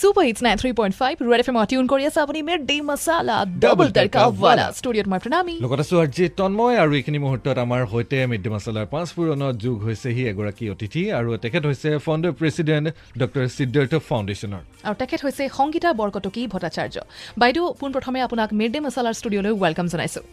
Super 0.00 0.24
hits 0.28 0.40
nine 0.46 0.56
three 0.60 0.70
point 0.78 0.94
five 1.00 1.14
red 1.30 1.40
F 1.42 1.48
M 1.50 1.58
tune 1.70 1.86
কৰি 1.92 2.02
আছে 2.08 2.18
আপুনি 2.24 2.40
মেৰ 2.48 2.58
ডে 2.70 2.76
মচালা 2.88 3.36
ডাবল 3.64 3.88
টাৰ্কাৱালা 3.96 4.66
ষ্টুডিঅ'ত 4.78 5.06
মই 5.12 5.20
প্ৰণামী 5.24 5.54
লগত 5.64 5.80
আছো 5.84 5.96
আজি 6.04 6.24
তন্ময় 6.40 6.76
আৰু 6.82 6.92
এইখিনি 6.98 7.18
মুহূৰ্তত 7.24 7.56
আমাৰ 7.66 7.80
সৈতে 7.92 8.18
মিড 8.30 8.40
ডে 8.44 8.50
মছলাৰ 8.54 8.86
পাঁচ 8.94 9.08
পূৰণত 9.16 9.54
যোগ 9.64 9.76
হৈছেহি 9.86 10.22
এগৰাকী 10.32 10.64
অতিথি 10.74 11.02
আৰু 11.18 11.28
তেখেত 11.44 11.64
হৈছে 11.70 11.90
ফাউণ্ডাৰ 12.04 12.32
প্ৰেচিডেণ্ট 12.40 12.86
ডক্টৰ 13.20 13.44
সিদ্ধাৰ্থ 13.56 13.92
ফাউণ্ডেশ্যনৰ 14.08 14.62
আৰু 14.86 14.94
তেখেত 15.02 15.20
হৈছে 15.26 15.44
সংগীতা 15.58 15.88
বৰকটকী 16.00 16.42
ভট্টাচাৰ্য। 16.52 16.96
বাইদেউ 17.42 17.64
পোনপ্ৰথমে 17.80 18.20
আপোনাক 18.26 18.48
মিড 18.58 18.70
ডে 18.74 18.78
মছলাৰ 18.86 19.14
ষ্টুডিঅ'লৈ 19.20 19.52
ৱেলকাম 19.62 19.86
জনাইছোঁ। 19.92 20.24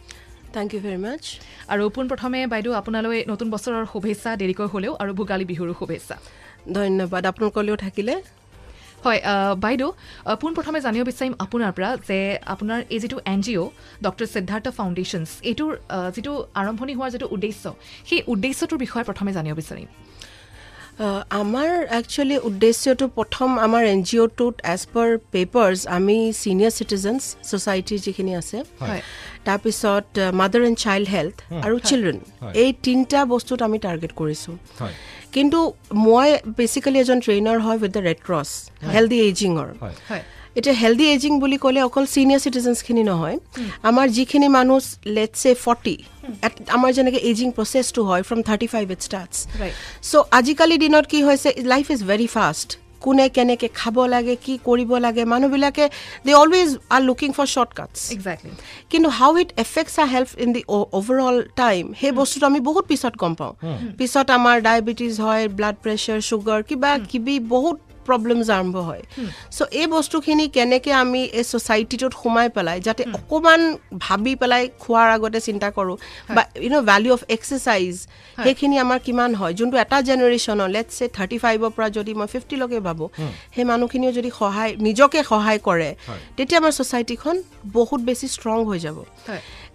থেংক 0.54 0.68
ইউ 0.74 0.80
ভেৰি 0.86 1.00
মাছ 1.04 1.22
আৰু 1.72 1.82
পোনপ্ৰথমে 1.96 2.40
বাইদেউ 2.52 2.72
আপোনালৈ 2.80 3.18
নতুন 3.32 3.48
বছৰৰ 3.54 3.84
শুভেচ্ছা 3.92 4.30
দেৰিকৈ 4.40 4.66
হ'লেও 4.72 4.92
আৰু 5.02 5.10
ভোগালী 5.18 5.44
বিহুৰো 5.50 5.72
শুভেচ্ছা। 5.80 6.16
ধন্যবাদ। 6.76 7.22
আপোনালোকলৈও 7.30 7.76
থাকিলে। 7.84 8.14
হয় 9.04 9.20
বাইদেউ 9.64 9.88
পোনপ্ৰথমে 10.42 10.78
জানিব 10.86 11.02
বিচাৰিম 11.10 11.34
আপোনাৰ 11.44 11.70
পৰা 11.76 11.90
যে 12.08 12.18
আপোনাৰ 12.54 12.80
এই 12.94 12.98
যিটো 13.02 13.18
N 13.32 13.38
G 13.44 13.52
O' 13.62 13.68
doctor 14.06 14.26
Siddhartha 14.34 14.66
foundations 14.78 15.30
এইটোৰ 15.50 15.70
যিটো 16.14 16.32
আৰম্ভণি 16.60 16.92
হোৱাৰ 16.98 17.10
যিটো 17.14 17.26
উদ্দেশ্য 17.34 17.64
সেই 18.08 18.20
উদ্দেশ্যটোৰ 18.32 18.78
বিষয়ে 18.84 19.04
প্ৰথমে 19.08 19.30
জানিব 19.38 19.54
বিচাৰিম। 19.62 19.88
আমাৰ 21.42 21.70
একচুৱেলি 21.98 22.36
উদ্দেশ্যটো 22.48 23.04
প্ৰথম 23.18 23.48
আমাৰ 23.66 23.82
এন 23.94 24.00
জি 24.08 24.16
অ'টোত 24.24 24.54
এজ 24.74 24.82
পাৰ 24.94 25.08
পেপাৰ্ছ 25.34 25.78
আমি 25.96 26.16
ছিনিয়ৰ 26.42 26.72
চিটিজেনছ 26.78 27.22
ছ'চাইটিৰ 27.48 28.00
যিখিনি 28.06 28.32
আছে 28.40 28.58
হয়। 28.82 29.00
তাৰপিছত 29.46 30.06
মাদাৰ 30.40 30.62
এণ্ড 30.68 30.78
চাইল্ড 30.84 31.06
হেল্থ 31.14 31.36
আৰু 31.66 31.76
চিলড্ৰেন। 31.88 32.18
এই 32.62 32.70
তিনিটা 32.86 33.20
বস্তুত 33.34 33.58
আমি 33.68 33.78
টাৰ্গেট 33.86 34.12
কৰিছোঁ। 34.20 34.54
হয়। 34.80 34.94
কিন্তু 35.34 35.58
মই 36.06 36.28
বেচিকেলি 36.58 36.98
এজন 37.04 37.18
ট্ৰেইনাৰ 37.26 37.58
হয় 37.64 37.78
with 37.82 37.90
the 37.96 38.02
red 38.08 38.18
cross 38.26 38.48
healthy 38.94 39.18
এইজিঙৰ 39.26 39.68
হয়। 39.82 39.96
হয়। 40.10 40.24
এতিয়া 40.58 40.74
হেল্ডি 40.82 41.06
এজিং 41.14 41.32
বুলি 41.42 41.56
ক'লে 41.64 41.80
অকল 41.88 42.04
ছিনিয়ৰ 42.14 42.40
চিটিজেনছখিনি 42.44 43.02
নহয় 43.10 43.36
আমাৰ 43.88 44.06
যিখিনি 44.16 44.48
মানুহ 44.58 44.78
লেটছ 45.16 45.40
এ 45.50 45.52
ফৰ্টি 45.64 45.96
আমাৰ 46.76 46.90
যেনেকৈ 46.96 47.20
এজিং 47.30 47.48
প্ৰচেছটো 47.58 48.00
হয় 48.08 48.22
from 48.28 48.40
thirty 48.48 48.68
five 48.74 48.86
it 48.94 49.00
starts. 49.08 49.36
So' 50.10 50.24
আজিকালি 50.38 50.76
দিনত 50.84 51.04
কি 51.12 51.18
হৈছে 51.28 51.48
লাইফ 51.72 51.86
ইজ 51.94 52.00
ভেৰি 52.10 52.28
ফাষ্ট 52.36 52.68
কোনে 53.04 53.26
কেনেকৈ 53.36 53.68
খাব 53.80 53.96
লাগে 54.14 54.34
কি 54.44 54.54
কৰিব 54.68 54.90
লাগে 55.06 55.22
মানুহবিলাকে 55.32 55.84
they 56.26 56.32
always 56.42 56.70
are 56.94 57.00
looking 57.08 57.30
for 57.36 57.46
shortcuts 57.54 57.98
exactly 58.16 58.52
কিন্তু 58.90 59.08
how 59.18 59.32
it 59.42 59.50
affects 59.64 59.94
a 60.04 60.06
health 60.14 60.30
in 60.44 60.48
the 60.56 60.62
overall 60.98 61.36
time 61.62 61.82
সেই 62.00 62.12
বস্তুটো 62.20 62.44
আমি 62.50 62.60
বহুত 62.68 62.84
পিছত 62.90 63.14
গম 63.22 63.32
পাওঁ। 63.40 63.52
পিছত 63.98 64.26
আমাৰ 64.38 64.56
ডায়েবেটিছ 64.68 65.14
হয় 65.26 65.44
ব্লাড 65.58 65.76
প্ৰেছাৰ 65.84 66.18
চুগাৰ 66.28 66.60
কিবা 66.68 66.90
কিবি 67.10 67.34
বহুত 67.54 67.76
প্ৰব্লেমছ 68.08 68.46
আৰম্ভ 68.56 68.76
হয়। 68.88 69.02
চ' 69.56 69.68
এই 69.80 69.86
বস্তুখিনি 69.94 70.44
কেনেকৈ 70.56 70.92
আমি 71.02 71.20
এই 71.38 71.44
ছ'চাইটিটোত 71.50 72.12
সোমাই 72.22 72.48
পেলাই 72.56 72.78
যাতে 72.86 73.02
অকণমান 73.18 73.60
ভাবি 74.04 74.32
পেলাই 74.40 74.62
খোৱাৰ 74.82 75.08
আগতে 75.16 75.40
চিন্তা 75.48 75.68
কৰোঁ 75.76 75.96
বা 76.36 76.42
you 76.64 76.70
know' 76.74 76.84
value 76.90 77.12
of 77.16 77.22
exercise 77.36 77.94
সেইখিনি 78.44 78.76
আমাৰ 78.84 78.98
কিমান 79.06 79.30
হয়? 79.40 79.52
যোনটো 79.58 79.76
এটা 79.84 79.98
জেনেৰেশ্যনৰ 80.08 80.68
লেটছ 80.74 80.92
চে 80.98 81.04
থাৰ্টি 81.16 81.38
ফাইভৰ 81.44 81.70
পৰা 81.76 81.88
যদি 81.98 82.12
মই 82.20 82.28
ফিফটিলৈকে 82.34 82.78
ভাবোঁ 82.86 83.08
সেই 83.54 83.64
মানুহখিনিও 83.72 84.12
যদি 84.18 84.30
সহায় 84.40 84.72
নিজকে 84.86 85.20
সহায় 85.30 85.60
কৰে 85.68 85.90
তেতিয়া 86.36 86.58
আমাৰ 86.62 86.72
ছ'চাইটিখন 86.78 87.36
বহুত 87.78 88.00
বেছি 88.08 88.26
ষ্ট্ৰং 88.36 88.58
হৈ 88.68 88.78
যাব। 88.86 88.98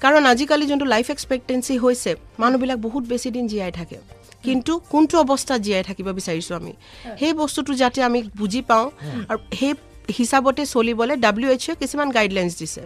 কাৰণ 0.03 0.21
আজিকালি 0.33 0.65
যোনটো 0.71 0.85
লাইফ 0.93 1.07
এক্সপেক্টেঞ্চি 1.15 1.73
হৈছে 1.83 2.11
মানুহবিলাক 2.41 2.79
বহুত 2.85 3.03
বেছি 3.11 3.29
দিন 3.35 3.45
জীয়াই 3.51 3.71
থাকে। 3.79 3.97
কিন্তু 4.43 4.71
কোনটো 4.91 5.15
অৱস্থাত 5.23 5.59
জীয়াই 5.61 5.83
থাকিব 5.83 6.07
বিচাৰিছোঁ 6.19 6.55
আমি? 6.55 6.73
সেই 7.19 7.33
বস্তুটো 7.33 7.71
যাতে 7.73 7.99
আমি 8.03 8.19
বুজি 8.39 8.61
পাওঁ 8.69 8.85
আৰু 9.29 9.39
সেই 9.59 9.73
হিচাপতে 10.17 10.61
চলিবলৈ 10.65 11.15
ডাব্লিউ 11.25 11.49
এইচ 11.49 11.63
অ'ই 11.69 11.75
কিছুমান 11.81 12.07
গাইডলাইনছ 12.17 12.53
দিছে। 12.59 12.83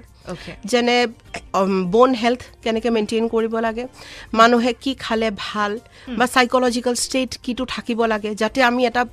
যেনে 0.71 0.97
ব'ন 1.93 2.11
হেল্থ 2.21 2.41
কেনেকৈ 2.63 2.89
মেইনটেইন 2.95 3.25
কৰিব 3.33 3.53
লাগে 3.67 3.83
মানুহে 4.39 4.71
কি 4.83 4.91
খালে 5.05 5.29
ভাল 5.45 5.71
বা 6.19 6.25
চাইক'লজিকেল 6.35 6.95
ষ্টেট 7.05 7.31
কিটো 7.43 7.63
থাকিব 7.75 7.99
লাগে 8.13 8.29
যাতে 8.41 8.59
আমি 8.69 8.81
এটা 8.89 9.03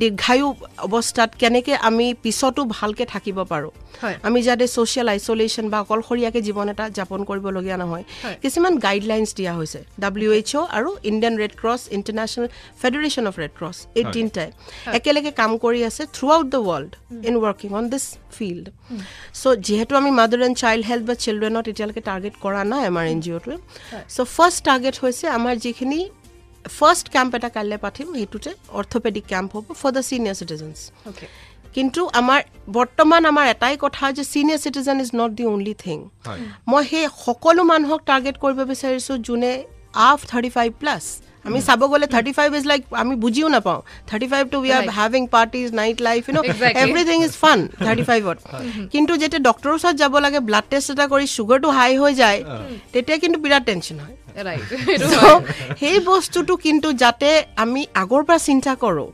দীৰ্ঘায়ু 0.00 0.46
অৱস্থাত 0.86 1.30
কেনেকৈ 1.42 1.74
আমি 1.88 2.06
পিছতো 2.22 2.60
ভালকৈ 2.76 3.04
থাকিব 3.14 3.38
পাৰোঁ। 3.52 3.72
আমি 4.28 4.38
যাতে 4.48 4.64
ছ'চিয়েল 4.74 5.08
আইচলেশ্যন 5.14 5.66
বা 5.72 5.78
অকলশৰীয়াকৈ 5.84 6.40
জীৱন 6.48 6.66
এটা 6.74 6.84
যাপন 6.98 7.20
কৰিবলগীয়া 7.30 7.76
নহয়। 7.82 8.04
হয়। 8.24 8.36
কিছুমান 8.44 8.72
গাইডলাইনছ 8.86 9.30
দিয়া 9.38 9.52
হৈছে 9.58 9.80
ডাব্লিউ 10.02 10.30
এইচ 10.38 10.50
অ' 10.60 10.66
আৰু 10.78 10.90
Indian 11.10 11.34
red 11.42 11.52
cross 11.60 11.80
international 11.96 12.46
federation 12.82 13.24
of 13.30 13.34
red 13.42 13.52
cross 13.58 13.76
এই। 13.98 14.04
তিনিটাই। 14.14 14.48
একেলগে 14.98 15.30
কাম 15.40 15.50
কৰি 15.64 15.80
আছে 15.88 16.02
throughout 16.36 16.46
the 16.54 16.60
world 16.68 16.90
in 17.28 17.34
working 17.44 17.70
on 17.78 17.84
this 17.92 18.04
field 18.36 18.64
so' 19.40 19.56
যিহেতু 19.66 19.92
আমি 20.00 20.10
মাদাৰ 20.20 20.40
এণ্ড 20.46 20.56
চাইল্ড 20.60 20.82
হেল্থ 20.88 21.04
বা 21.08 21.14
চিলড্ৰেনত 21.24 21.64
এতিয়ালৈকে 21.72 22.02
টাৰ্গেট 22.08 22.34
কৰা 22.44 22.62
নাই 22.72 22.82
আমাৰ 22.90 23.04
এন 23.12 23.20
জি 23.24 23.30
অ'টোৱে 23.36 23.56
চ' 24.08 24.26
ফাৰ্ষ্ট 24.36 24.58
টাৰ্গেট 24.68 24.94
হৈছে 25.02 25.24
আমাৰ 25.36 25.54
যিখিনি 25.64 26.00
ফাৰ্ষ্ট 26.64 27.06
কেম্প 27.14 27.30
এটা 27.38 27.48
কাইলৈ 27.56 27.78
পাতিম 27.84 28.06
সেইটোতে 28.16 28.50
অৰ্থপেডিক 28.78 29.24
কেম্প 29.32 29.50
হ'ব 29.56 29.66
ফৰ 29.80 29.90
দ্য 29.96 30.02
ছিনিয়ৰ 30.08 30.36
চিটিজেনছ 30.40 30.78
কিন্তু 31.74 32.00
আমাৰ 32.20 32.40
বৰ্তমান 32.76 33.22
আমাৰ 33.26 33.46
এটাই 33.50 33.76
কথা 33.84 34.04
যে 34.12 34.24
senior 34.24 34.60
citizen 34.64 34.96
is 35.04 35.10
not 35.20 35.30
the 35.38 35.44
only 35.50 35.74
thing 35.84 35.98
মই 36.70 36.82
সেই 36.90 37.04
সকলো 37.18 37.62
মানুহক 37.72 38.00
টাৰ্গেট 38.06 38.36
কৰিব 38.42 38.58
বিচাৰিছোঁ 38.72 39.16
যোনে 39.28 39.52
আফ 40.02 40.20
থাৰ্টি 40.30 40.50
ফাইভ 40.56 40.70
প্লাছ 40.80 41.04
আমি 41.44 41.58
চাব 41.68 41.82
গ'লে 41.92 42.06
থাৰ্টি 42.14 42.32
ফাইভ 42.38 42.50
ইজ 42.58 42.64
লাইক 42.70 42.80
আমি 43.02 43.14
বুজিও 43.24 43.48
নাপাওঁ 43.56 43.80
thirty 44.10 44.26
five 44.32 44.44
to 44.52 44.58
we 44.64 44.70
are. 44.78 44.84
Having 44.98 45.22
parties 45.34 45.68
night 45.80 45.96
life 46.08 46.22
you 46.28 46.34
know. 46.36 46.40
Everything 46.84 47.18
is 47.28 47.34
fun 47.42 47.58
thirty 47.86 48.04
ফাইভত 48.10 48.38
কিন্তু 48.92 49.12
যেতিয়া 49.22 49.42
ডক্টৰৰ 49.48 49.72
ওচৰত 49.78 49.94
যাব 50.02 50.14
লাগে 50.24 50.40
ব্লাড 50.48 50.66
টেষ্ট 50.70 50.88
এটা 50.94 51.06
কৰি 51.12 51.26
চুগাৰটো 51.36 51.68
হাই 51.78 51.90
হৈ 52.02 52.12
যায় 52.22 52.38
তেতিয়া 52.92 53.18
কিন্তু 53.22 53.38
বিৰাট 53.44 53.62
টেনশ্যন 53.70 53.96
হয় 54.04 54.16
সেই 55.80 55.98
বস্তুটো 56.10 56.52
কিন্তু 56.64 56.88
যাতে 57.02 57.28
আমি 57.64 57.82
আগৰ 58.02 58.22
পৰা 58.28 58.38
চিন্তা 58.48 58.72
কৰোঁ 58.84 59.08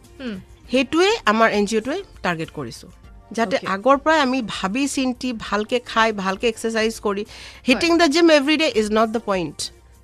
সেইটোৱে 0.71 1.11
আমাৰ 1.31 1.49
এন 1.59 1.65
জি 1.69 1.75
অ'টোৱে 1.81 1.99
টাৰ্গেট 2.25 2.51
কৰিছোঁ 2.59 2.91
যাতে. 3.37 3.57
আগৰ 3.75 3.97
পৰাই 4.03 4.19
আমি 4.27 4.39
ভাবি 4.57 4.85
চিন্তি 4.97 5.29
ভালকৈ 5.47 5.79
খাই 5.91 6.09
ভালকৈ 6.25 6.49
এক্সাৰচাইজ 6.53 6.93
কৰি 7.07 7.23
hitting 7.69 7.91
the 8.01 8.07
gym 8.15 8.27
every 8.39 8.57
day 8.63 8.69
is 8.81 8.87
not 8.99 9.09
the 9.17 9.23
point 9.31 9.59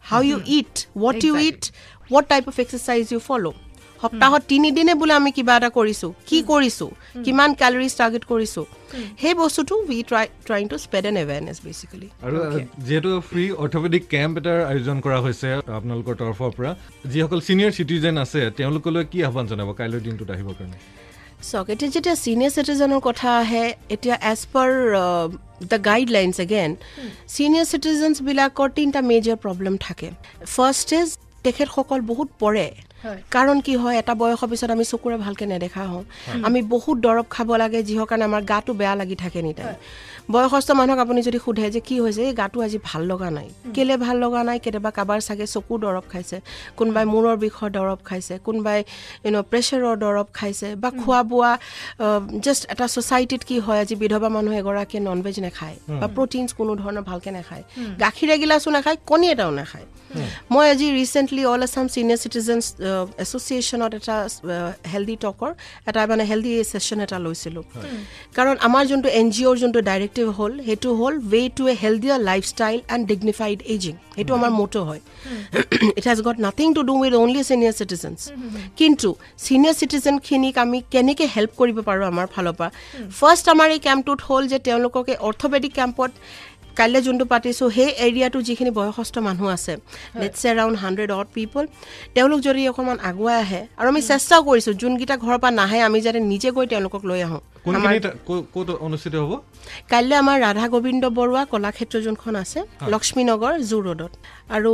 how 0.04 0.20
you 0.30 0.38
eat 0.58 0.74
what 1.02 1.24
you. 1.26 1.34
Eat 1.48 1.62
what 2.10 2.24
type 2.32 2.44
of 2.50 2.56
exercise 2.64 3.04
you 3.14 3.20
follow' 3.28 3.52
সপ্তাহত 4.02 4.42
তিনিদিনে 4.50 4.94
বোলে 5.00 5.14
আমি 5.20 5.30
কিবা 5.36 5.54
এটা 5.58 5.68
কৰিছোঁ। 5.78 6.10
কি 6.28 6.38
কৰিছোঁ? 6.52 6.90
কিমান 7.26 7.50
কেলৰিজ 7.60 7.92
টাৰ্গেট 8.00 8.24
কৰিছোঁ? 8.32 8.64
সেই 9.22 9.34
বস্তুটো 9.42 9.74
we 9.90 9.98
try 10.10 10.26
trying 10.46 10.64
to 10.72 10.76
spread 10.84 11.04
an 11.10 11.16
awareness 11.24 11.58
basically 11.66 12.08
আৰু 12.26 12.36
যিহেতু 12.86 13.10
ফ্ৰী 13.28 13.44
অৰ্থপেডিক 13.64 14.02
কেম্প 14.14 14.34
এটাৰ 14.40 14.58
আয়োজন 14.72 14.96
কৰা 15.04 15.18
হৈছে 15.26 15.48
আপোনালোকৰ 15.78 16.14
তৰফৰ 16.22 16.50
পৰা 16.56 16.70
যিসকল 17.12 17.40
ছিনিয়ৰ 17.48 17.72
চিটিজেন 17.78 18.14
আছে 18.24 18.40
তেওঁলোকলৈ 18.58 19.04
কি 19.12 19.18
আহ্বান 19.28 19.46
জনাব 19.50 19.68
কাইলৈৰ 19.78 20.02
দিনটোত 20.06 20.30
আহিবৰ 20.36 20.54
কাৰণে? 20.58 20.78
চাওক 21.48 21.66
এতিয়া 21.74 21.90
যেতিয়া 21.94 22.16
ছিনিয়ৰ 22.24 22.52
চিটিজেনৰ 22.56 23.00
কথা 23.08 23.28
আহে 23.42 23.64
এতিয়া 23.94 24.16
as 24.32 24.40
per 24.52 24.70
the 25.70 25.78
guidelines 25.90 26.36
again 26.46 26.70
senior 27.34 27.66
চিটিজেনছবিলাকৰ 27.72 28.68
তিনিটা 28.76 29.00
মেজৰ 29.10 29.36
প্ৰব্লেম 29.44 29.74
থাকে। 29.86 30.08
ফাৰ্ষ্ট 30.56 30.88
ইজ 31.00 31.08
তেখেতসকল 31.44 32.00
বহুত 32.06 32.28
পৰে। 32.40 32.66
কাৰণ 33.34 33.56
কি 33.66 33.74
হয় 33.82 33.96
এটা 34.02 34.14
বয়সৰ 34.20 34.48
পিছত 34.52 34.70
আমি 34.76 34.84
চকুৰে 34.92 35.16
ভালকৈ 35.24 35.46
নেদেখা 35.54 35.84
হওঁ। 35.92 36.04
আমি 36.46 36.60
বহুত 36.74 36.96
দৰৱ 37.06 37.24
খাব 37.34 37.48
লাগে 37.62 37.78
যিহৰ 37.88 38.06
কাৰণে 38.10 38.24
আমাৰ 38.30 38.42
গাটো 38.52 38.72
বেয়া 38.80 38.94
লাগি 39.00 39.16
থাকে 39.22 39.40
নি 39.46 39.52
টাইম 39.58 39.74
বয়সস্থ 40.32 40.70
মানুহক 40.80 41.00
আপুনি 41.04 41.20
যদি 41.28 41.38
সোধে 41.44 41.66
যে 41.74 41.80
কি 41.88 41.96
হৈছে 42.04 42.22
এই 42.28 42.34
গাটো 42.40 42.58
আজি 42.66 42.78
ভাল 42.88 43.02
লগা 43.10 43.28
নাই। 43.36 43.48
কেলে 43.74 43.94
ভাল 44.04 44.16
লগা 44.24 44.40
নাই? 44.48 44.58
কেতিয়াবা 44.64 44.90
কাৰোবাৰ 44.98 45.20
চাগে 45.28 45.46
চকু 45.54 45.74
দৰৱ 45.84 46.04
খাইছে 46.12 46.36
কোনোবাই 46.78 47.04
মূৰৰ 47.12 47.36
বিষৰ 47.44 47.68
দৰৱ 47.76 47.98
খাইছে 48.08 48.34
কোনোবাই 48.46 48.78
ইউন' 49.26 49.38
প্ৰেছাৰৰ 49.50 49.94
দৰৱ 50.04 50.26
খাইছে 50.38 50.68
বা 50.82 50.88
খোৱা 51.00 51.20
বোৱা 51.30 51.52
জাষ্ট 52.44 52.62
এটা 52.72 52.86
ছ'চাইটিত 52.94 53.42
কি 53.48 53.56
হয় 53.66 53.78
আজি 53.82 53.94
বিধৱা 54.02 54.28
মানুহ 54.36 54.52
এগৰাকীয়ে 54.60 55.00
নন 55.06 55.18
ভেজ 55.24 55.36
নাখায় 55.46 55.76
বা 56.00 56.06
প্ৰটিনছ 56.16 56.50
কোনো 56.58 56.72
ধৰণৰ 56.82 57.04
ভালকৈ 57.10 57.30
নাখায়। 57.38 57.64
গাখীৰ 58.02 58.28
এগিলাচো 58.36 58.68
নাখায় 58.76 58.98
কণী 59.10 59.26
এটাও 59.34 59.50
নাখায়। 59.60 59.86
মই 60.52 60.66
আজি 60.72 60.86
recently 61.00 61.42
all 61.52 61.62
Assam 61.66 61.86
senior 61.94 62.18
citizens 62.22 62.64
এছ'চিয়েশ্যনত 63.22 63.92
এটা 64.00 64.16
হেল্ডি 64.92 65.16
টকৰ 65.24 65.50
এটা 65.88 66.00
মানে 66.12 66.24
হেল্ডি 66.30 66.52
ছেশ্যন 66.72 66.98
এটা 67.06 67.18
লৈছিলোঁ। 67.26 67.64
কাৰণ 68.36 68.54
আমাৰ 68.66 68.82
যোনটো 68.90 69.08
এন 69.20 69.26
জি 69.34 69.42
অ'ৰ 69.48 69.56
যোনটো 69.62 69.80
ডাইৰেক্টিভ 69.90 70.26
হ'ল 70.38 70.52
সেইটো 70.68 70.90
হ'ল 71.00 71.14
way 71.32 71.42
to 71.56 71.62
a 71.72 71.74
healthier 71.84 72.18
lifestyle 72.30 72.78
and 72.94 73.02
dignified 73.12 73.58
ageing 73.74 73.94
সেইটো 74.16 74.32
আমাৰ 74.38 74.50
মটো 74.60 74.80
হয়। 74.88 75.00
It 75.98 76.04
has 76.10 76.20
got 76.26 76.36
nothing 76.46 76.66
to 76.76 76.82
do 76.88 76.94
with 77.02 77.12
only 77.22 77.40
senior 77.50 77.74
citizens 77.80 78.20
কিন্তু 78.80 79.08
ছিনিয়ৰ 79.46 79.74
চিটিজেনখিনিক 79.80 80.54
আমি 80.64 80.78
কেনেকৈ 80.92 81.26
হেল্প 81.36 81.52
কৰিব 81.60 81.78
পাৰোঁ 81.88 82.04
আমাৰ 82.12 82.26
ফালৰ 82.34 82.54
পৰা? 82.58 82.70
ফাৰ্ষ্ট 83.18 83.44
আমাৰ 83.54 83.68
এই 83.76 83.80
কেম্পটোত 83.86 84.18
হ'ল 84.28 84.42
যে 84.52 84.58
তেওঁলোকক 84.68 85.04
এই 85.12 85.18
অৰ্থপেডিক 85.28 85.72
কেম্পত 85.80 86.10
কাইলৈ 86.78 87.00
যোনটো 87.06 87.24
পাতিছোঁ 87.32 87.68
সেই 87.76 87.90
এৰিয়াটোৰ 88.06 88.42
যিখিনি 88.48 88.70
বয়সস্থ 88.78 89.14
মানুহ 89.28 89.46
আছে 89.56 89.72
let's 90.20 90.40
around 90.52 90.76
hundred 90.82 91.10
odd 91.18 91.28
people 91.36 91.62
তেওঁলোক 92.14 92.38
যদি 92.46 92.60
অকণমান 92.72 92.98
আগুৱাই 93.10 93.36
আহে 93.44 93.60
আৰু 93.78 93.88
আমি 93.92 94.00
চেষ্টাও 94.10 94.40
কৰিছোঁ 94.48 94.72
যোনকেইটা 94.82 95.16
ঘৰৰ 95.24 95.38
পৰা 95.42 95.52
নাহে 95.60 95.78
আমি 95.88 95.98
যাতে 96.06 96.20
নিজে 96.32 96.48
গৈ 96.56 96.66
তেওঁলোকক 96.72 97.02
লৈ 97.10 97.20
আহোঁ। 97.28 97.42
অনুষ্ঠিত 98.86 99.14
হ'ব? 99.22 99.32
কাইলৈ 99.90 100.14
আমাৰ 100.22 100.36
ৰাধা 100.46 100.66
গোবিন্দ 100.74 101.04
বৰুৱা 101.18 101.42
কলাক্ষেত্ৰ 101.52 101.96
যোনখন 102.06 102.34
আছে 102.42 102.60
লক্ষ্মীনগৰ 102.92 103.54
জু 103.70 103.78
ৰোডত। 103.86 104.12
আৰু 104.56 104.72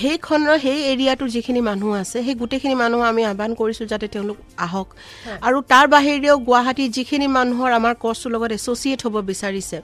সেইখনৰ 0.00 0.56
সেই 0.64 0.78
এৰিয়াটোৰ 0.92 1.28
যিখিনি 1.34 1.60
মানুহ 1.70 1.90
আছে 2.02 2.18
সেই 2.26 2.34
গোটেইখিনি 2.42 2.74
মানুহ 2.82 3.00
আমি 3.10 3.22
আহ্বান 3.30 3.50
কৰিছোঁ 3.60 3.86
যাতে 3.92 4.06
তেওঁলোক 4.14 4.38
আহক। 4.66 4.88
আৰু 5.46 5.58
তাৰ 5.72 5.86
বাহিৰেও 5.94 6.36
গুৱাহাটীৰ 6.48 6.90
যিখিনি 6.96 7.26
মানুহৰ 7.38 7.70
আমাৰ 7.78 7.94
কছটোৰ 8.04 8.30
লগত 8.34 8.50
এছ'চিয়েট 8.58 9.00
হ'ব 9.04 9.16
বিচাৰিছে। 9.30 9.76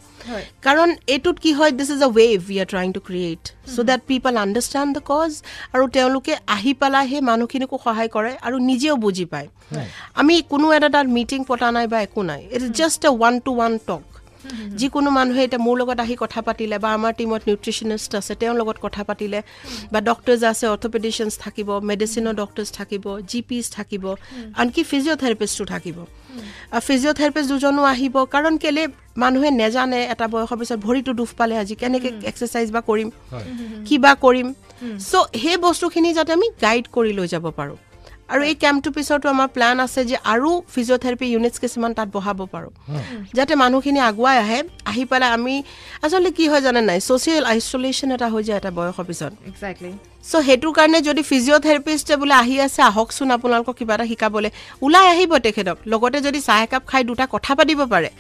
কাৰণ 0.67 0.89
এইটোত 1.15 1.37
কি 1.45 1.51
হয় 1.59 1.73
this 1.79 1.91
is 1.97 2.03
a 2.09 2.11
wave 2.19 2.39
we 2.51 2.57
are 2.63 2.69
trying 2.73 2.89
to 2.97 3.01
create 3.09 3.45
so' 3.75 3.85
that 3.91 4.01
people 4.11 4.33
understand 4.45 4.91
the 4.97 5.03
cause 5.13 5.31
আৰু 5.75 5.85
তেওঁলোকে 5.97 6.33
আহি 6.57 6.73
পেলাই 6.81 7.05
সেই 7.11 7.23
মানুহখিনিকো 7.31 7.77
সহায় 7.87 8.11
কৰে 8.17 8.33
আৰু 8.47 8.57
নিজেও 8.71 8.95
বুজি 9.05 9.27
পায়। 9.33 9.49
আমি 10.21 10.35
কোনো 10.53 10.67
এটা 10.77 10.89
তাত 10.95 11.07
মিটিং 11.17 11.41
পতা 11.49 11.69
নাই 11.77 11.87
বা 11.93 11.99
একো 12.07 12.23
নাই। 12.31 12.41
It 12.55 12.61
is 12.67 12.73
just 12.81 13.03
a 13.09 13.11
one 13.17 13.35
to 13.45 13.51
one 13.59 13.73
talk 13.89 14.03
যিকোনো 14.81 15.09
মানুহে 15.19 15.43
এতিয়া 15.47 15.63
মোৰ 15.67 15.75
লগত 15.81 15.99
আহি 16.05 16.15
কথা 16.23 16.41
পাতিলে 16.49 16.77
বা 16.85 16.89
আমাৰ 16.99 17.13
টীমত 17.19 17.43
নিউট্ৰিচনিষ্ট 17.49 18.11
আছে 18.21 18.33
তেওঁৰ 18.41 18.57
লগত 18.61 18.77
কথা 18.85 19.03
পাতিলে 19.09 19.39
বা 19.93 19.99
ডক্টৰ্ছ 20.09 20.43
আছে 20.53 20.65
অৰ্থপেডিচিয়ানছ 20.75 21.35
থাকিব 21.45 21.69
মেডিচিনৰ 21.91 22.35
ডক্টৰ্ছ 22.43 22.69
থাকিব 22.79 23.05
জি 23.31 23.41
পিছ 23.49 23.65
থাকিব 23.79 24.05
আনকি 24.61 24.83
ফিজিঅ'থেৰাপিষ্টো 24.91 25.65
থাকিব। 25.73 25.97
ফিজিঅ'থেৰাপিষ্ট 26.87 27.49
দুজনো 27.53 27.83
আহিব 27.95 28.15
কাৰণ 28.35 28.55
কেলে 28.63 28.83
মানুহে 29.23 29.51
নেজানে 29.61 30.01
এটা 30.13 30.27
বয়সৰ 30.33 30.57
পিছত 30.61 30.79
ভৰিটো 30.87 31.13
দুখ 31.21 31.31
পালে 31.39 31.55
আজি 31.63 31.75
কেনেকৈ 31.83 32.11
এক্সাৰচাইজ 32.31 32.69
বা 32.75 32.81
কৰিম 32.91 33.09
কিবা 33.89 34.13
কৰিম। 34.25 34.49
চ' 35.11 35.27
সেই 35.43 35.57
বস্তুখিনি 35.67 36.09
যাতে 36.19 36.31
আমি 36.39 36.47
গাইড 36.65 36.85
কৰি 36.97 37.13
লৈ 37.19 37.29
যাব 37.35 37.47
পাৰোঁ। 37.59 37.79
আৰু 38.33 38.43
এই 38.51 38.55
কেম্পটোৰ 38.63 38.93
পিছতো 38.97 39.27
আমাৰ 39.35 39.49
প্লেন 39.57 39.77
আছে 39.87 40.01
যে 40.11 40.17
আৰু 40.35 40.51
ফিজিঅ'থেৰাপি 40.75 41.27
ইউনিটছ 41.35 41.57
কিছুমান 41.65 41.91
তাত 41.99 42.09
বহাব 42.17 42.39
পাৰোঁ। 42.55 42.73
যাতে 43.37 43.53
মানুহখিনি 43.63 44.01
আগুৱাই 44.11 44.37
আহে 44.45 44.61
আহি 44.91 45.03
পেলাই 45.11 45.31
আমি 45.37 45.55
আচলতে 46.05 46.31
কি 46.39 46.45
হয় 46.51 46.63
জানে 46.67 46.81
নাই? 46.89 46.99
ছ'চিয়েল 47.09 47.45
আইচলেশ্যন 47.53 48.09
এটা 48.17 48.29
হৈ 48.35 48.43
যায় 48.49 48.59
এটা 48.61 48.71
বয়সৰ 48.79 49.05
পিছত। 49.11 49.33
চ' 50.25 50.41
সেইটো 50.47 50.69
কাৰণে 50.79 50.99
যদি 51.09 51.23
ফিজিঅ'থেৰাপিষ্টে 51.31 52.15
বোলে 52.21 52.35
আহি 52.43 52.57
আছে 52.67 52.81
আহকচোন 52.91 53.29
আপোনালোকক 53.37 53.75
কিবা 53.79 53.95
এটা 53.97 54.07
শিকাবলৈ। 54.11 54.51
ওলাই 54.87 55.07
আহিব 55.13 55.33
তেখেতক। 55.47 55.77
লগতে 55.93 56.19
যদি 56.27 56.39
চাহ 56.47 56.59
একাপ 56.67 56.83
খাই 56.91 57.03
দুটা 57.11 57.25
কথা 57.35 57.53
পাতিব 57.59 57.81
পাৰে। 57.93 58.11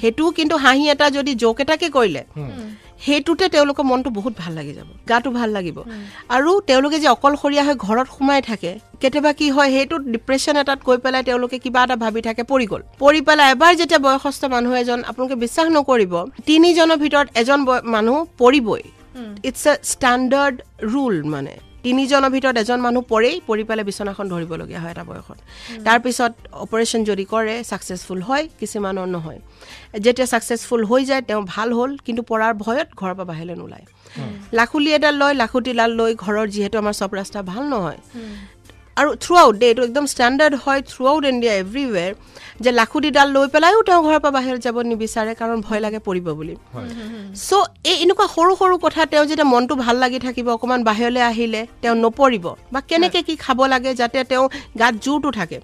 সেইটোও 0.00 0.30
কিন্তু 0.38 0.54
হাঁহি 0.64 0.84
এটা 0.94 1.06
যদি 1.18 1.32
জোক 1.42 1.58
এটাকে 1.62 1.88
কৰিলে 1.96 2.22
সেইটোতে 3.04 3.46
তেওঁলোকৰ 3.54 3.84
মনটো 3.90 4.10
বহুত 4.18 4.34
ভাল 4.42 4.52
লাগি 4.58 4.72
যাব। 4.78 4.88
গাটো 5.10 5.30
ভাল 5.38 5.48
লাগিব। 5.56 5.78
আৰু 6.36 6.50
তেওঁলোকে 6.68 6.98
যে 7.04 7.08
অকলশৰীয়া 7.16 7.62
হৈ 7.66 7.74
ঘৰত 7.86 8.08
সোমাই 8.16 8.40
থাকে 8.50 8.70
কেতিয়াবা 9.02 9.32
কি 9.38 9.46
হয় 9.54 9.70
সেইটো 9.74 9.96
ডিপ্ৰেশ্যন 10.14 10.54
এটাত 10.62 10.80
গৈ 10.88 10.98
পেলাই 11.04 11.22
তেওঁলোকে 11.28 11.56
কিবা 11.64 11.80
এটা 11.86 11.96
ভাবি 12.04 12.20
থাকে 12.28 12.42
পৰি 12.52 12.66
গ'ল। 12.72 12.82
পৰি 13.02 13.20
পেলাই 13.28 13.48
এবাৰ 13.54 13.72
যেতিয়া 13.80 14.00
বয়সস্থ 14.06 14.42
মানুহ 14.54 14.72
এজন 14.82 15.00
আপোনালোকে 15.10 15.36
বিশ্বাস 15.44 15.66
নকৰিব 15.76 16.12
তিনিজনৰ 16.48 16.98
ভিতৰত 17.04 17.26
এজন 17.40 17.58
মানুহ 17.94 18.16
পৰিবই। 18.42 18.84
ইটছ 19.48 19.64
এ 19.70 19.72
ষ্টেণ্ডাৰ্ড 19.92 20.56
ৰুল 20.92 21.16
মানে। 21.34 21.54
তিনিজনৰ 21.84 22.30
ভিতৰত 22.34 22.56
এজন 22.64 22.80
মানুহ 22.86 23.02
পৰেই 23.12 23.36
পৰি 23.48 23.62
পেলাই 23.68 23.84
বিচনাখন 23.90 24.26
ধৰিবলগীয়া 24.32 24.80
হয় 24.82 24.92
এটা 24.94 25.04
বয়সত। 25.10 25.38
তাৰপিছত 25.86 26.32
অপাৰেশ্যন 26.64 27.00
যদি 27.10 27.24
কৰে 27.34 27.54
ছাকচেছফুল 27.70 28.20
হয় 28.28 28.44
কিছুমানৰ 28.60 29.08
নহয়। 29.16 29.40
যেতিয়া 30.04 30.26
ছাকচেছফুল 30.32 30.82
হৈ 30.90 31.02
যায় 31.10 31.22
তেওঁ 31.28 31.42
ভাল 31.54 31.68
হ'ল 31.78 31.90
কিন্তু 32.06 32.22
পৰাৰ 32.30 32.52
ভয়ত 32.64 32.88
ঘৰৰ 33.00 33.14
পৰা 33.18 33.26
বাহিৰলৈ 33.30 33.56
নোলায়। 33.62 33.86
লাখুলি 34.58 34.90
এডাল 34.98 35.14
লয় 35.22 35.34
লাখুটিডাল 35.42 35.90
লৈ 36.00 36.12
ঘৰৰ 36.24 36.46
যিহেতু 36.54 36.76
আমাৰ 36.82 36.94
চব 37.00 37.10
ৰাস্তা 37.20 37.38
ভাল 37.52 37.64
নহয়। 37.74 37.98
আৰু 39.00 39.10
থ্ৰু 39.22 39.34
আউট 39.42 39.54
দে 39.60 39.66
এইটো 39.70 39.82
একদম 39.88 40.04
ষ্টেণ্ডাৰ্ড 40.12 40.54
হয় 40.64 40.80
থ্ৰু 40.90 41.02
আউট 41.12 41.24
ইণ্ডিয়া 41.32 41.52
এভৰিৱেৰ 41.62 42.12
যে 42.64 42.70
লাখুটিডাল 42.80 43.28
লৈ 43.36 43.46
পেলাইও 43.54 43.80
তেওঁ 43.88 44.00
ঘৰৰ 44.06 44.20
পৰা 44.24 44.32
বাহিৰত 44.38 44.60
যাব 44.66 44.76
নিবিচাৰে 44.92 45.32
কাৰণ 45.40 45.58
ভয় 45.66 45.80
লাগে 45.84 46.00
পৰিব 46.08 46.26
বুলি। 46.38 46.54
চ' 47.46 47.66
এই 47.90 47.96
এনেকুৱা 48.04 48.26
সৰু 48.34 48.52
সৰু 48.60 48.74
কথা 48.84 49.00
তেওঁ 49.12 49.24
যেতিয়া 49.30 49.48
মনটো 49.54 49.74
ভাল 49.84 49.96
লাগি 50.02 50.18
থাকিব 50.26 50.46
অকণমান 50.56 50.80
বাহিৰলৈ 50.88 51.22
আহিলে 51.30 51.60
তেওঁ 51.82 51.96
নপৰিব। 52.04 52.46
বা 52.72 52.80
কেনেকৈ 52.90 53.22
কি 53.28 53.34
খাব 53.44 53.58
লাগে 53.74 53.90
যাতে 54.00 54.18
তেওঁ 54.30 54.44
গাত 54.80 54.94
জোৰটো 55.04 55.30
থাকে। 55.38 55.58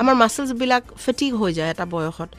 আমাৰ 0.00 0.14
মাছলছবিলাক 0.22 0.82
ফেটিক 1.04 1.32
হৈ 1.40 1.52
যায় 1.58 1.70
এটা 1.74 1.84
বয়সত। 1.94 2.30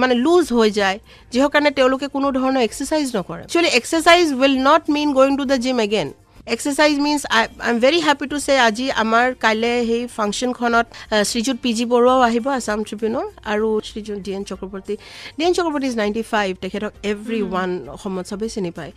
মানে 0.00 0.14
লুজ 0.24 0.44
হৈ 0.56 0.68
যায় 0.80 0.96
যিহৰ 1.32 1.50
কাৰণে 1.54 1.70
তেওঁলোকে 1.78 2.06
কোনো 2.16 2.26
ধৰণৰ 2.38 2.62
এক্সাৰচাইজ 2.68 3.06
নকৰে। 3.16 3.42
Actually 3.46 3.70
exercise 3.78 4.24
will 4.40 4.56
not 4.68 4.82
mean 4.94 5.08
going 5.18 5.32
to 5.40 5.44
the 5.50 5.56
gym 5.64 5.78
again 5.88 6.08
exercise 6.52 6.96
means 7.04 7.22
I 7.36 7.44
I 7.64 7.70
am 7.72 7.78
very 7.84 8.00
happy 8.06 8.26
to 8.32 8.38
say 8.46 8.54
আজি 8.68 8.86
আমাৰ 9.02 9.26
কাইলৈ 9.44 9.74
সেই 9.88 10.02
ফাংচনখনত 10.16 10.86
শ্ৰীযুত 11.30 11.56
পি 11.64 11.70
জি 11.76 11.84
বৰুৱাও 11.92 12.20
আহিব 12.28 12.46
আছাম 12.56 12.78
ট্ৰিবিউনৰ 12.88 13.26
আৰু 13.52 13.68
Srijut 13.88 14.18
D 14.26 14.32
N 14.38 14.44
Chakraborty. 14.50 14.94
D 15.36 15.42
N 15.48 15.52
Chakraborty 15.58 15.86
is 15.90 15.96
ninety 16.02 16.22
five 16.32 16.50
তেখেতক 16.64 16.92
every 17.12 17.40
one 17.48 17.70
অসমত 17.96 18.24
চবেই 18.30 18.50
চিনি 18.54 18.70
পায়। 18.78 18.92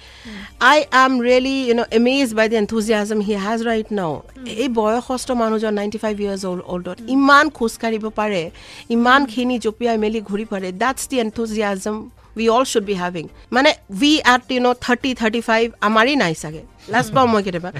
I 0.71 0.77
am 1.03 1.13
really 1.27 1.57
you 1.69 1.75
know' 1.79 1.89
amaze 1.99 2.27
by 2.38 2.47
the 2.51 2.57
enthusiasm 2.63 3.19
he 3.27 3.33
has 3.45 3.59
right 3.69 3.88
now 3.99 4.13
এই 4.63 4.69
বয়সস্থ 4.79 5.29
মানুহজন 5.41 5.73
নাইণ্টি 5.79 5.99
ফাইভ 6.03 6.15
ইয়াৰ্ছ 6.23 6.44
অল্ড 6.51 6.63
অল্ডত 6.73 6.97
ইমান 7.15 7.45
খোজকাঢ়িব 7.57 8.05
পাৰে 8.19 8.44
ইমানখিনি 8.97 9.55
জঁপিয়াই 9.65 9.97
মেলি 10.03 10.19
ঘূৰি 10.29 10.45
পাৰে 10.53 10.69
that's 10.81 11.01
the 11.09 11.15
enthusiasm 11.25 11.95
we 12.38 12.47
all 12.55 12.65
should 12.71 12.85
be 12.89 12.95
having 13.03 13.25
মানে 13.55 13.69
we 14.01 14.13
at 14.33 14.44
you 14.53 14.59
know' 14.65 14.77
thirty 14.85 15.09
thirty 15.21 15.41
five 15.49 15.65
আমাৰেই 15.88 16.17
নাই 16.23 16.35
চাগে। 16.44 16.63
লাজ 16.94 17.07
পাওঁ 17.16 17.28
মই 17.34 17.42
কেতিয়াবা। 17.45 17.72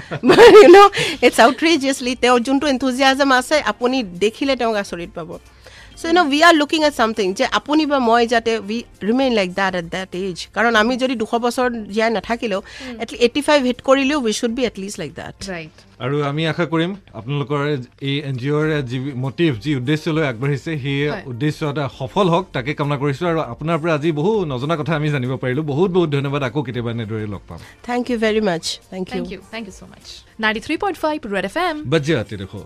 ইউ 0.62 0.68
ন' 0.76 0.90
ইটছ 1.26 1.38
আউটৰিজিয়াছলি 1.46 2.12
তেওঁৰ 2.22 2.38
যোনটো 2.46 2.66
এনথুজিয়াজম 2.72 3.30
আছে 3.40 3.56
আপুনি 3.72 3.96
দেখিলে 4.24 4.52
তেওঁক 4.60 4.76
আচৰিত 4.82 5.10
পাব। 5.18 5.30
So' 6.00 6.04
you 6.06 6.12
know' 6.18 6.28
we 6.32 6.40
are 6.48 6.54
looking 6.60 6.80
at 6.88 6.94
something 7.00 7.26
যে 7.38 7.44
আপুনি 7.58 7.82
বা 7.92 7.98
মই 8.08 8.22
যাতে 8.32 8.52
we 8.68 8.78
remain 9.08 9.32
like 9.38 9.48
that 9.60 9.72
at 9.80 9.86
that 9.96 10.10
age 10.22 10.38
কাৰণ 10.56 10.72
আমি 10.82 10.94
যদি 11.02 11.14
দুশ 11.22 11.32
বছৰ 11.44 11.68
জীয়াই 11.94 12.10
নাথাকিলেও 12.16 12.60
এটলিষ্ট 13.02 13.22
এইটি 13.26 13.40
ফাইভ 13.48 13.60
হিট 13.68 13.78
কৰিলেও 13.88 14.18
we 14.26 14.32
should 14.38 14.52
be 14.58 14.62
at least 14.70 14.96
like 15.02 15.12
that 15.20 15.36
right 15.52 15.74
আৰু 16.04 16.16
আমি 16.30 16.42
আশা 16.52 16.64
কৰিম 16.72 16.90
আপোনালোকৰ 17.18 17.60
এই 18.08 18.16
এন 18.28 18.34
জি 18.40 18.48
অ'ৰ 18.56 18.66
যি 18.90 18.98
মটিভ 19.24 19.50
যি 19.64 19.70
উদ্দেশ্য 19.80 20.04
লৈ 20.16 20.24
আগবাঢ়িছে 20.30 20.72
সেই। 20.82 20.98
উদ্দেশ্য 21.32 21.60
এটা 21.72 21.84
সফল 22.00 22.26
হওক 22.32 22.44
তাকে 22.56 22.70
কামনা 22.78 22.96
কৰিছোঁ। 23.02 23.26
আৰু 23.32 23.40
আপোনাৰ 23.54 23.76
পৰা 23.82 23.92
আজি 23.98 24.10
বহু 24.20 24.32
নজনা 24.52 24.74
কথা 24.80 24.92
আমি 24.98 25.08
জানিব 25.14 25.32
পাৰিলোঁ। 25.42 25.64
বহুত 25.72 25.90
বহুত 25.96 26.08
ধন্যবাদ। 26.16 26.42
আকৌ 26.48 26.60
কেতিয়াবা 26.66 26.90
এনেদৰে 26.96 27.26
লগ 27.34 27.42
পাম। 27.48 27.60
Thank 27.88 28.04
you 28.10 28.16
very 28.24 28.40
much 28.48 28.64
thank 28.92 29.06
you 29.14 29.38
thank 29.54 29.64
you 29.68 29.74
so' 29.78 29.82
much 29.92 30.04
ninety 30.42 30.60
three 30.66 30.74
point 30.82 30.96
five 31.04 31.18
red 31.34 31.46
F 31.50 31.56
M 31.66 31.76
বাজ্যা 31.92 32.18
দেখো 32.42 32.60